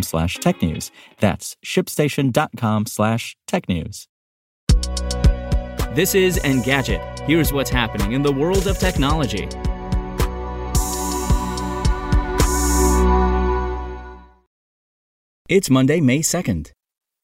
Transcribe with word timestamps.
slash 0.00 0.38
technews. 0.38 0.90
That's 1.18 1.56
shipstation.com 1.62 2.86
slash 2.86 3.36
technews. 3.46 4.06
This 5.94 6.14
is 6.14 6.38
Engadget. 6.38 7.20
Here's 7.26 7.52
what's 7.52 7.68
happening 7.68 8.12
in 8.12 8.22
the 8.22 8.32
world 8.32 8.66
of 8.66 8.78
technology. 8.78 9.46
It's 15.50 15.68
Monday, 15.68 16.00
May 16.00 16.20
2nd. 16.20 16.72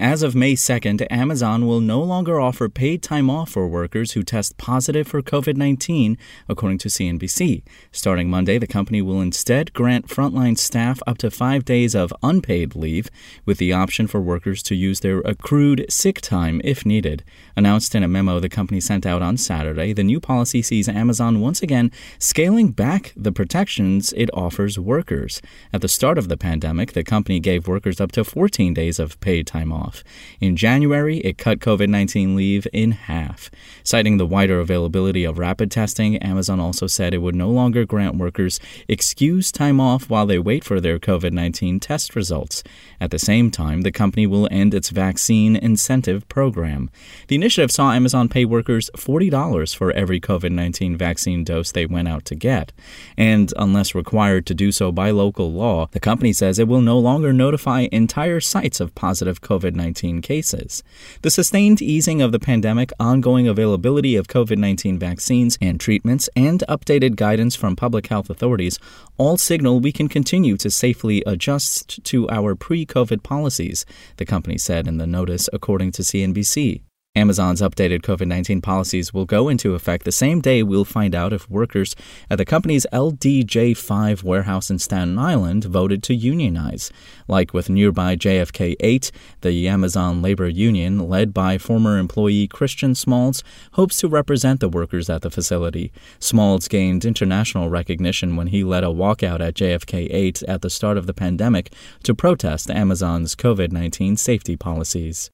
As 0.00 0.22
of 0.22 0.34
May 0.34 0.54
2nd, 0.54 1.06
Amazon 1.10 1.66
will 1.66 1.82
no 1.82 2.02
longer 2.02 2.40
offer 2.40 2.70
paid 2.70 3.02
time 3.02 3.28
off 3.28 3.50
for 3.50 3.68
workers 3.68 4.12
who 4.12 4.22
test 4.22 4.56
positive 4.56 5.06
for 5.06 5.20
COVID 5.20 5.58
19, 5.58 6.16
according 6.48 6.78
to 6.78 6.88
CNBC. 6.88 7.62
Starting 7.92 8.30
Monday, 8.30 8.56
the 8.56 8.66
company 8.66 9.02
will 9.02 9.20
instead 9.20 9.74
grant 9.74 10.08
frontline 10.08 10.56
staff 10.56 11.02
up 11.06 11.18
to 11.18 11.30
five 11.30 11.66
days 11.66 11.94
of 11.94 12.14
unpaid 12.22 12.74
leave, 12.74 13.10
with 13.44 13.58
the 13.58 13.74
option 13.74 14.06
for 14.06 14.22
workers 14.22 14.62
to 14.62 14.74
use 14.74 15.00
their 15.00 15.18
accrued 15.18 15.84
sick 15.90 16.22
time 16.22 16.62
if 16.64 16.86
needed. 16.86 17.22
Announced 17.54 17.94
in 17.94 18.02
a 18.02 18.08
memo 18.08 18.40
the 18.40 18.48
company 18.48 18.80
sent 18.80 19.04
out 19.04 19.20
on 19.20 19.36
Saturday, 19.36 19.92
the 19.92 20.02
new 20.02 20.18
policy 20.18 20.62
sees 20.62 20.88
Amazon 20.88 21.42
once 21.42 21.62
again 21.62 21.92
scaling 22.18 22.70
back 22.70 23.12
the 23.14 23.32
protections 23.32 24.14
it 24.14 24.30
offers 24.32 24.78
workers. 24.78 25.42
At 25.74 25.82
the 25.82 25.88
start 25.88 26.16
of 26.16 26.28
the 26.28 26.38
pandemic, 26.38 26.94
the 26.94 27.04
company 27.04 27.38
gave 27.38 27.68
workers 27.68 28.00
up 28.00 28.12
to 28.12 28.24
14 28.24 28.72
days 28.72 28.98
of 28.98 29.20
paid 29.20 29.46
time 29.46 29.70
off 29.70 29.89
off. 29.90 30.04
In 30.40 30.56
January, 30.56 31.18
it 31.18 31.36
cut 31.36 31.58
COVID 31.58 31.88
19 31.88 32.36
leave 32.36 32.66
in 32.72 32.92
half. 32.92 33.50
Citing 33.82 34.16
the 34.16 34.26
wider 34.26 34.60
availability 34.60 35.24
of 35.24 35.38
rapid 35.38 35.70
testing, 35.70 36.16
Amazon 36.18 36.60
also 36.60 36.86
said 36.86 37.12
it 37.12 37.18
would 37.18 37.34
no 37.34 37.50
longer 37.50 37.84
grant 37.84 38.16
workers 38.16 38.60
excused 38.88 39.54
time 39.54 39.80
off 39.80 40.08
while 40.08 40.26
they 40.26 40.38
wait 40.38 40.62
for 40.64 40.80
their 40.80 40.98
COVID 40.98 41.32
19 41.32 41.80
test 41.80 42.14
results. 42.14 42.62
At 43.00 43.10
the 43.10 43.18
same 43.18 43.50
time, 43.50 43.82
the 43.82 43.90
company 43.90 44.26
will 44.26 44.48
end 44.50 44.74
its 44.74 44.90
vaccine 44.90 45.56
incentive 45.56 46.28
program. 46.28 46.90
The 47.28 47.34
initiative 47.34 47.70
saw 47.70 47.92
Amazon 47.92 48.28
pay 48.28 48.44
workers 48.44 48.90
$40 48.96 49.74
for 49.74 49.90
every 49.92 50.20
COVID 50.20 50.52
19 50.52 50.96
vaccine 50.96 51.42
dose 51.44 51.72
they 51.72 51.86
went 51.86 52.08
out 52.08 52.24
to 52.26 52.34
get. 52.34 52.72
And 53.16 53.52
unless 53.56 53.94
required 53.94 54.46
to 54.46 54.54
do 54.54 54.70
so 54.70 54.92
by 54.92 55.10
local 55.10 55.52
law, 55.52 55.88
the 55.90 56.00
company 56.00 56.32
says 56.32 56.58
it 56.58 56.68
will 56.68 56.80
no 56.80 56.98
longer 56.98 57.32
notify 57.32 57.88
entire 57.90 58.40
sites 58.40 58.78
of 58.80 58.94
positive 58.94 59.40
COVID 59.40 59.70
COVID 59.70 59.74
19 59.80 60.20
cases. 60.20 60.82
The 61.22 61.30
sustained 61.30 61.80
easing 61.80 62.20
of 62.20 62.32
the 62.32 62.38
pandemic, 62.38 62.92
ongoing 63.00 63.48
availability 63.48 64.14
of 64.14 64.28
COVID 64.28 64.58
19 64.58 64.98
vaccines 64.98 65.56
and 65.62 65.80
treatments, 65.80 66.28
and 66.36 66.62
updated 66.68 67.16
guidance 67.16 67.56
from 67.56 67.76
public 67.76 68.08
health 68.08 68.28
authorities 68.28 68.78
all 69.16 69.38
signal 69.38 69.80
we 69.80 69.92
can 69.92 70.08
continue 70.08 70.56
to 70.58 70.70
safely 70.70 71.22
adjust 71.26 72.04
to 72.04 72.28
our 72.28 72.54
pre 72.54 72.84
COVID 72.84 73.22
policies, 73.22 73.86
the 74.18 74.26
company 74.26 74.58
said 74.58 74.86
in 74.86 74.98
the 74.98 75.06
notice, 75.06 75.48
according 75.52 75.92
to 75.92 76.02
CNBC. 76.02 76.82
Amazon's 77.16 77.60
updated 77.60 78.02
COVID 78.02 78.28
19 78.28 78.60
policies 78.60 79.12
will 79.12 79.24
go 79.24 79.48
into 79.48 79.74
effect 79.74 80.04
the 80.04 80.12
same 80.12 80.40
day 80.40 80.62
we'll 80.62 80.84
find 80.84 81.12
out 81.12 81.32
if 81.32 81.50
workers 81.50 81.96
at 82.30 82.38
the 82.38 82.44
company's 82.44 82.86
LDJ5 82.92 84.22
warehouse 84.22 84.70
in 84.70 84.78
Staten 84.78 85.18
Island 85.18 85.64
voted 85.64 86.04
to 86.04 86.14
unionize. 86.14 86.92
Like 87.26 87.52
with 87.52 87.68
nearby 87.68 88.14
JFK 88.14 88.76
8, 88.78 89.10
the 89.40 89.66
Amazon 89.66 90.22
labor 90.22 90.46
union, 90.46 91.08
led 91.08 91.34
by 91.34 91.58
former 91.58 91.98
employee 91.98 92.46
Christian 92.46 92.94
Smalls, 92.94 93.42
hopes 93.72 93.98
to 93.98 94.08
represent 94.08 94.60
the 94.60 94.68
workers 94.68 95.10
at 95.10 95.22
the 95.22 95.32
facility. 95.32 95.90
Smalls 96.20 96.68
gained 96.68 97.04
international 97.04 97.70
recognition 97.70 98.36
when 98.36 98.46
he 98.46 98.62
led 98.62 98.84
a 98.84 98.86
walkout 98.86 99.40
at 99.40 99.54
JFK 99.54 100.06
8 100.12 100.44
at 100.44 100.62
the 100.62 100.70
start 100.70 100.96
of 100.96 101.08
the 101.08 101.14
pandemic 101.14 101.72
to 102.04 102.14
protest 102.14 102.70
Amazon's 102.70 103.34
COVID 103.34 103.72
19 103.72 104.16
safety 104.16 104.56
policies. 104.56 105.28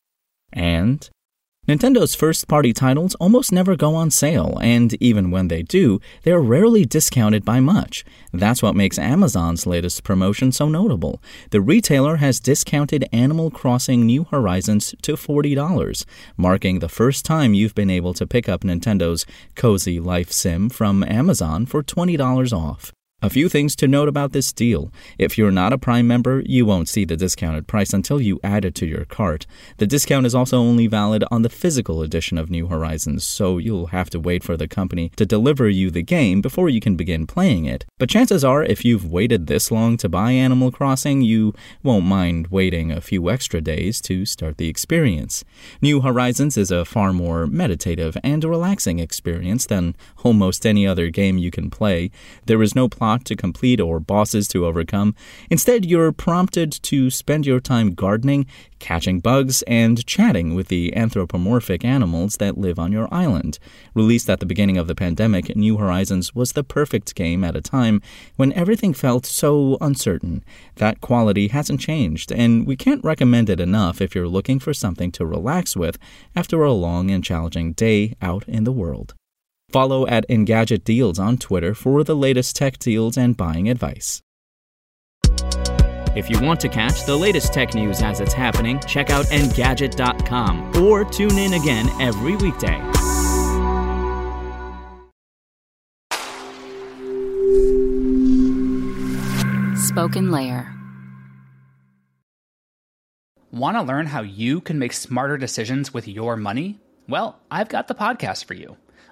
And 0.54 1.10
Nintendo's 1.68 2.14
first 2.14 2.46
party 2.46 2.72
titles 2.72 3.16
almost 3.16 3.50
never 3.50 3.74
go 3.74 3.96
on 3.96 4.12
sale, 4.12 4.56
and 4.62 4.94
even 5.02 5.32
when 5.32 5.48
they 5.48 5.62
do, 5.62 6.00
they 6.22 6.30
are 6.30 6.40
rarely 6.40 6.84
discounted 6.84 7.44
by 7.44 7.58
much. 7.58 8.04
That's 8.32 8.62
what 8.62 8.76
makes 8.76 9.00
Amazon's 9.00 9.66
latest 9.66 10.04
promotion 10.04 10.52
so 10.52 10.68
notable. 10.68 11.20
The 11.50 11.60
retailer 11.60 12.16
has 12.16 12.38
discounted 12.38 13.08
Animal 13.10 13.50
Crossing 13.50 14.06
New 14.06 14.24
Horizons 14.30 14.94
to 15.02 15.14
$40, 15.14 16.04
marking 16.36 16.78
the 16.78 16.88
first 16.88 17.24
time 17.24 17.52
you've 17.52 17.74
been 17.74 17.90
able 17.90 18.14
to 18.14 18.28
pick 18.28 18.48
up 18.48 18.60
Nintendo's 18.60 19.26
Cozy 19.56 19.98
Life 19.98 20.30
Sim 20.30 20.68
from 20.68 21.02
Amazon 21.02 21.66
for 21.66 21.82
$20 21.82 22.52
off. 22.52 22.92
A 23.22 23.30
few 23.30 23.48
things 23.48 23.74
to 23.76 23.88
note 23.88 24.08
about 24.08 24.32
this 24.32 24.52
deal. 24.52 24.92
If 25.16 25.38
you're 25.38 25.50
not 25.50 25.72
a 25.72 25.78
Prime 25.78 26.06
member, 26.06 26.42
you 26.44 26.66
won't 26.66 26.86
see 26.86 27.06
the 27.06 27.16
discounted 27.16 27.66
price 27.66 27.94
until 27.94 28.20
you 28.20 28.38
add 28.44 28.66
it 28.66 28.74
to 28.74 28.86
your 28.86 29.06
cart. 29.06 29.46
The 29.78 29.86
discount 29.86 30.26
is 30.26 30.34
also 30.34 30.58
only 30.58 30.86
valid 30.86 31.24
on 31.30 31.40
the 31.40 31.48
physical 31.48 32.02
edition 32.02 32.36
of 32.36 32.50
New 32.50 32.66
Horizons, 32.66 33.24
so 33.24 33.56
you'll 33.56 33.86
have 33.86 34.10
to 34.10 34.20
wait 34.20 34.44
for 34.44 34.54
the 34.54 34.68
company 34.68 35.10
to 35.16 35.24
deliver 35.24 35.66
you 35.66 35.90
the 35.90 36.02
game 36.02 36.42
before 36.42 36.68
you 36.68 36.78
can 36.78 36.94
begin 36.94 37.26
playing 37.26 37.64
it. 37.64 37.86
But 37.98 38.10
chances 38.10 38.44
are, 38.44 38.62
if 38.62 38.84
you've 38.84 39.10
waited 39.10 39.46
this 39.46 39.70
long 39.70 39.96
to 39.96 40.10
buy 40.10 40.32
Animal 40.32 40.70
Crossing, 40.70 41.22
you 41.22 41.54
won't 41.82 42.04
mind 42.04 42.48
waiting 42.48 42.92
a 42.92 43.00
few 43.00 43.30
extra 43.30 43.62
days 43.62 44.02
to 44.02 44.26
start 44.26 44.58
the 44.58 44.68
experience. 44.68 45.42
New 45.80 46.02
Horizons 46.02 46.58
is 46.58 46.70
a 46.70 46.84
far 46.84 47.14
more 47.14 47.46
meditative 47.46 48.18
and 48.22 48.44
relaxing 48.44 48.98
experience 48.98 49.64
than 49.64 49.96
almost 50.22 50.66
any 50.66 50.86
other 50.86 51.08
game 51.08 51.38
you 51.38 51.50
can 51.50 51.70
play. 51.70 52.10
There 52.44 52.62
is 52.62 52.74
no 52.74 52.90
plot 52.90 53.05
to 53.24 53.36
complete 53.36 53.80
or 53.80 54.00
bosses 54.00 54.48
to 54.48 54.66
overcome. 54.66 55.14
Instead, 55.50 55.84
you're 55.84 56.12
prompted 56.12 56.72
to 56.82 57.10
spend 57.10 57.46
your 57.46 57.60
time 57.60 57.94
gardening, 57.94 58.46
catching 58.78 59.20
bugs, 59.20 59.62
and 59.62 60.04
chatting 60.06 60.54
with 60.54 60.68
the 60.68 60.94
anthropomorphic 60.96 61.84
animals 61.84 62.36
that 62.36 62.58
live 62.58 62.78
on 62.78 62.92
your 62.92 63.08
island. 63.12 63.58
Released 63.94 64.28
at 64.28 64.40
the 64.40 64.46
beginning 64.46 64.76
of 64.76 64.88
the 64.88 64.94
pandemic, 64.94 65.54
New 65.56 65.76
Horizons 65.76 66.34
was 66.34 66.52
the 66.52 66.64
perfect 66.64 67.14
game 67.14 67.44
at 67.44 67.56
a 67.56 67.60
time 67.60 68.02
when 68.36 68.52
everything 68.52 68.92
felt 68.92 69.24
so 69.26 69.78
uncertain. 69.80 70.44
That 70.76 71.00
quality 71.00 71.48
hasn't 71.48 71.80
changed, 71.80 72.32
and 72.32 72.66
we 72.66 72.76
can't 72.76 73.04
recommend 73.04 73.48
it 73.48 73.60
enough 73.60 74.00
if 74.00 74.14
you're 74.14 74.28
looking 74.28 74.58
for 74.58 74.74
something 74.74 75.12
to 75.12 75.26
relax 75.26 75.76
with 75.76 75.98
after 76.34 76.62
a 76.62 76.72
long 76.72 77.10
and 77.10 77.22
challenging 77.22 77.72
day 77.72 78.14
out 78.20 78.46
in 78.48 78.64
the 78.64 78.72
world. 78.72 79.14
Follow 79.70 80.06
at 80.06 80.28
Engadget 80.28 80.84
Deals 80.84 81.18
on 81.18 81.38
Twitter 81.38 81.74
for 81.74 82.04
the 82.04 82.14
latest 82.14 82.56
tech 82.56 82.78
deals 82.78 83.16
and 83.16 83.36
buying 83.36 83.68
advice. 83.68 84.22
If 86.14 86.30
you 86.30 86.40
want 86.40 86.60
to 86.60 86.68
catch 86.68 87.04
the 87.04 87.16
latest 87.16 87.52
tech 87.52 87.74
news 87.74 88.00
as 88.00 88.20
it's 88.20 88.32
happening, 88.32 88.80
check 88.86 89.10
out 89.10 89.26
Engadget.com 89.26 90.82
or 90.82 91.04
tune 91.04 91.36
in 91.36 91.52
again 91.54 91.90
every 92.00 92.36
weekday. 92.36 92.80
Spoken 99.76 100.30
Layer. 100.30 100.72
Want 103.50 103.76
to 103.76 103.82
learn 103.82 104.06
how 104.06 104.22
you 104.22 104.60
can 104.60 104.78
make 104.78 104.92
smarter 104.92 105.36
decisions 105.36 105.92
with 105.92 106.08
your 106.08 106.36
money? 106.36 106.80
Well, 107.08 107.38
I've 107.50 107.68
got 107.68 107.88
the 107.88 107.94
podcast 107.94 108.44
for 108.44 108.54
you. 108.54 108.76